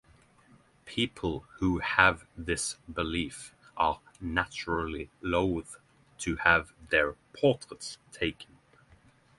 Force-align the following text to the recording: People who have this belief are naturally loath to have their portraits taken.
People 0.87 1.45
who 1.59 1.77
have 1.77 2.25
this 2.35 2.75
belief 2.91 3.53
are 3.77 3.99
naturally 4.19 5.11
loath 5.21 5.77
to 6.17 6.37
have 6.37 6.73
their 6.89 7.13
portraits 7.33 7.99
taken. 8.11 8.57